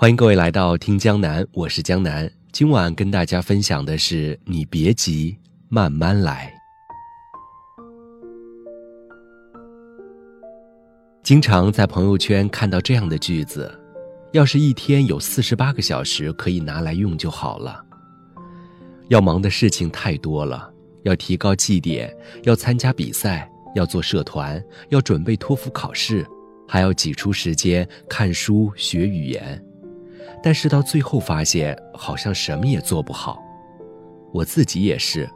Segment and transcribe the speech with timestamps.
[0.00, 2.26] 欢迎各位来到听江南，我是江南。
[2.52, 5.36] 今晚跟大家分享的是：你别急，
[5.68, 6.50] 慢慢来。
[11.22, 13.70] 经常在朋友圈看到这样的句子：
[14.32, 17.84] 要是一天有四十八个小时可以拿来用就好了。
[19.10, 20.72] 要忙的事情太多了，
[21.02, 22.10] 要提高绩点，
[22.44, 26.26] 要参加比赛，要做社团，要准备托福考试，
[26.66, 29.62] 还要挤出时间看书学语言。
[30.42, 33.38] 但是到最后发现，好像什么也做不好。
[34.32, 35.28] 我自己也是，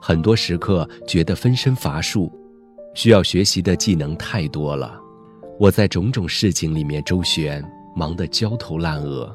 [0.00, 2.30] 很多时刻觉得分身乏术，
[2.94, 5.00] 需要学习的技能太多了。
[5.58, 9.34] 我在种种事情里面周旋，忙得焦头烂额。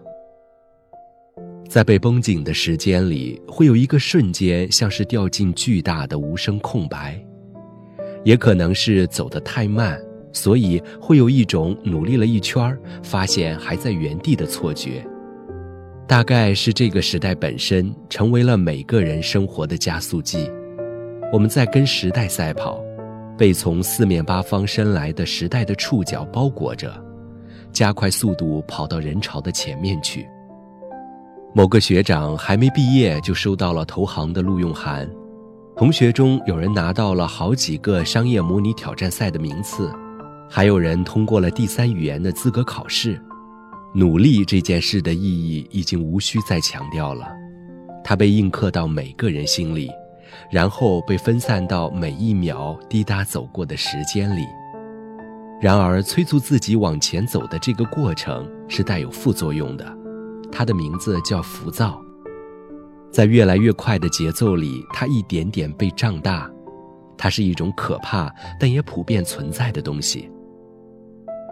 [1.70, 7.22] 在被绷紧的时间里，会有一个瞬间，像是掉进巨大的无声空白，
[8.23, 10.02] 也可能是走得太慢。
[10.38, 15.04] 所以会有一种努力了一圈发现还在原地的错觉。
[16.08, 20.50] 大概是这个时代本身成为了每个人生活的加速剂。
[21.34, 22.80] 我们在跟时代赛跑，
[23.38, 26.94] 被从四面八方伸来的时代的触角包裹着，
[27.73, 30.26] 加快速度跑到人潮的前面去。
[31.54, 35.09] 某个学长还没毕业就收到了投行的录用函，
[35.76, 39.92] 同学中有人拿到了好几个商业模拟挑战赛的名次。
[40.50, 43.22] 还有人通过了第三语言的资格考试，
[43.94, 47.28] 努力这件事的意义已经无需再强调了，
[48.04, 49.89] 它被印刻到每个人心里，
[50.52, 54.44] 然后被分散到每一秒滴答走过的时间里。
[55.59, 59.86] 然而，催促自己往前走的这个过程是带有副作用的，
[60.52, 62.00] 它的名字叫浮躁。
[63.11, 66.50] 在越来越快的节奏里，它一点点被胀大，
[67.17, 70.30] 它是一种可怕但也普遍存在的东西。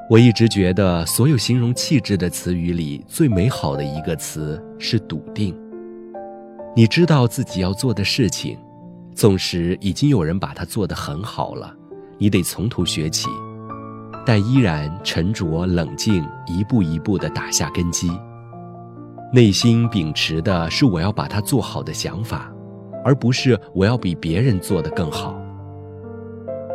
[0.08, 5.56] 我一直觉得，所有形容气质的词语里，最美好的一个词是笃定。
[6.75, 8.56] 你知道自己要做的事情，
[9.16, 11.74] 纵使已经有人把它做得很好了，
[12.19, 13.28] 你得从头学起，
[14.24, 18.12] 但依然沉着冷静，一步一步地打下根基。
[19.34, 22.53] 内心秉持的是我要把它做好的想法，
[23.03, 25.35] 而不是我要比别人做得更好。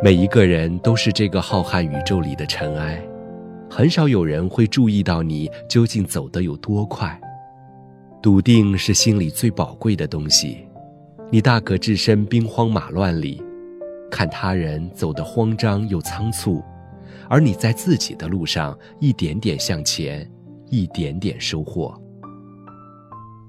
[0.03, 3.01] 每一个人都是这个浩瀚宇宙里的尘埃。
[3.73, 7.17] 很少有人会注意到你究竟走得有多快。
[8.21, 10.67] 笃定是心里最宝贵的东西，
[11.31, 13.41] 你大可置身兵荒马乱里，
[14.11, 16.61] 看他人走得慌张又仓促，
[17.29, 20.29] 而你在自己的路上一点点向前，
[20.69, 21.97] 一点点收获。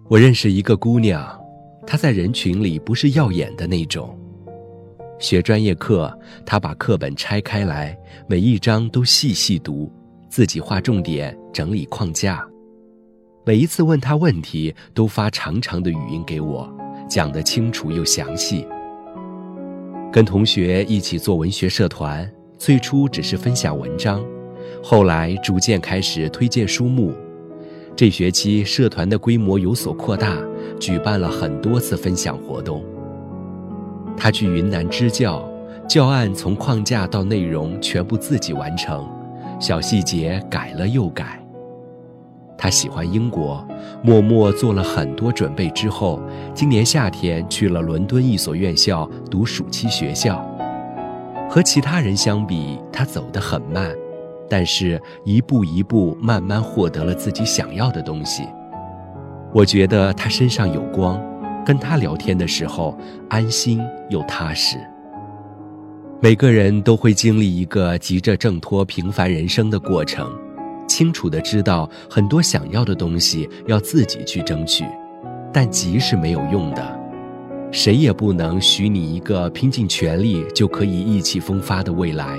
[0.09, 1.37] 我认识一个姑娘，
[1.85, 4.17] 她在人群里不是耀眼的那种。
[5.19, 6.17] 学专业课，
[6.47, 9.93] 她把课本拆开来，每一章都细细读。
[10.33, 12.43] 自己画重点，整理框架。
[13.45, 16.67] 每一次问他问题，都发长长的语音给我，
[17.07, 18.67] 讲得清楚又详细。
[20.11, 22.27] 跟同学一起做文学社团，
[22.57, 24.25] 最初只是分享文章，
[24.83, 27.13] 后来逐渐开始推荐书目。
[27.95, 30.39] 这学期社团的规模有所扩大，
[30.81, 32.83] 举办了很多次分享活动。
[34.17, 35.47] 他去云南支教，
[35.87, 39.07] 教案从框架到内容全部自己完成。
[39.63, 41.41] 小细节改了又改。
[42.59, 43.65] 他喜欢英国，
[44.03, 46.21] 默默做了很多准备之后，
[46.53, 50.45] 今年夏天去了伦敦一所院校读暑期学校。
[51.49, 53.89] 和其他人相比，他走得很慢，
[54.51, 58.43] 但是一步一步慢慢获得了自己想要的东西。
[59.55, 61.23] 我觉得他身上有光，
[61.65, 62.99] 跟他聊天的时候
[63.31, 64.77] 安心又踏实。
[66.23, 70.33] 每个人都会经历一个急着挣脱平凡人生的过程，
[70.87, 74.85] 清楚的知道很多想要的东西要自己去争取，
[75.53, 77.01] 但急是没有用的，
[77.73, 82.39] 谁也不能许你一个拼尽全力就可以意气风发的未来，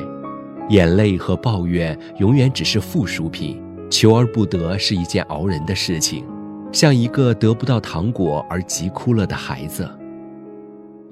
[0.69, 6.23] 眼泪和抱怨永远只是附属品，求而不得是一件熬人的事情，
[6.71, 9.85] 像一个得不到糖果而急哭了的孩子。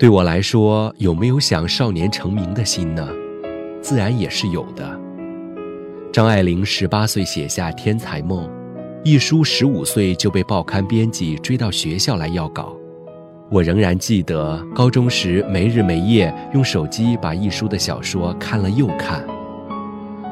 [0.01, 3.07] 对我来说，有没有想少年成名的心呢？
[3.83, 4.99] 自然也是有的。
[6.11, 8.47] 张爱玲十八岁写下《天才梦》，
[9.03, 12.75] 一书十五岁就被报刊编辑追到学校来要稿。
[13.51, 19.23] 我仍然记得高中时没日没夜用手机把一书的小说看了又看。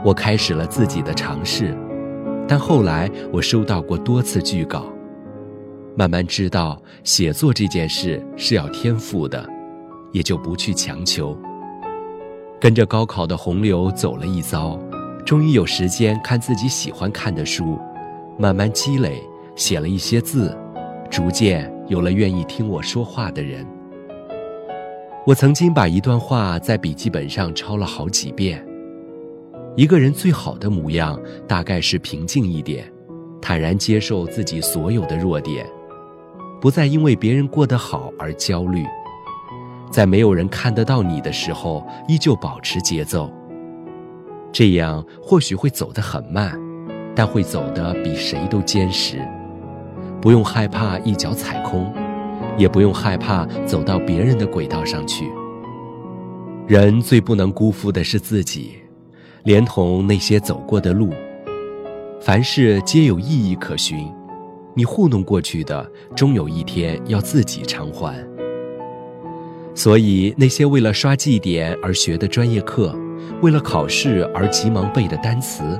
[0.03, 1.77] 我开始了自己的尝试，
[2.47, 4.91] 但后来我收到过多次拒稿，
[5.95, 9.47] 慢慢知道写作这件事是要天赋的。
[10.11, 11.37] 也就不去强求。
[12.59, 14.77] 跟着高考的洪流走了一遭，
[15.25, 17.79] 终于有时间看自己喜欢看的书，
[18.37, 19.23] 慢慢积累，
[19.55, 20.57] 写了一些字，
[21.09, 23.65] 逐渐有了愿意听我说话的人。
[25.25, 28.65] 我曾经把一段话在笔记本上抄了好几遍。
[29.75, 31.17] 一个人最好的模样，
[31.47, 32.91] 大概是平静一点，
[33.41, 35.65] 坦然接受自己所有的弱点，
[36.59, 38.83] 不再因为别人过得好而焦虑，
[39.89, 43.31] 在没有人看得到你的时候，依旧保持节奏。
[44.51, 46.59] 这样或许会走得很慢，
[47.15, 49.17] 但会走得比谁都坚实。
[50.21, 51.93] 不用害怕一脚踩空，
[52.57, 55.29] 也不用害怕走到别人的轨道上去。
[56.67, 58.75] 人最不能辜负的是自己。
[59.43, 61.09] 连同那些走过的路，
[62.19, 64.11] 凡事皆有意义可循。
[64.75, 68.21] 你糊弄过去的，终有一天要自己偿还。
[69.79, 72.93] 所以，那些为了刷绩点而学的专业课，
[73.41, 75.79] 为了考试而急忙背的单词，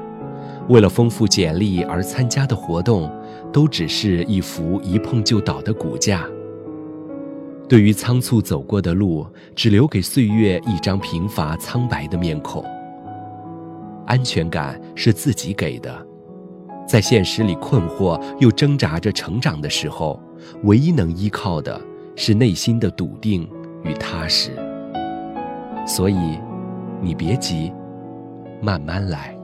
[0.69, 3.12] 为了丰富简历而参加的活动，
[3.51, 6.25] 都只是一副一碰就倒的骨架。
[7.68, 12.63] 对于仓促走过的路，只留给岁月一张贫乏苍白的面孔。
[14.06, 16.07] 安全感是自己给的，
[16.88, 20.18] 在现实里困惑又挣扎着成长的时候，
[20.63, 21.81] 唯一能依靠的
[22.16, 23.46] 是内心的笃定
[23.83, 24.51] 与踏实。
[25.87, 26.39] 所以，
[27.01, 27.73] 你别急，
[28.61, 29.38] 慢慢来。